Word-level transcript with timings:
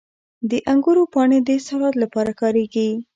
•د 0.49 0.51
انګورو 0.71 1.03
پاڼې 1.13 1.39
د 1.47 1.49
سالاد 1.65 1.93
لپاره 2.03 2.31
کارېږي. 2.41 2.89